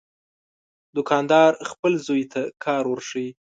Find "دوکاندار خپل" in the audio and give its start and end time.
0.95-1.93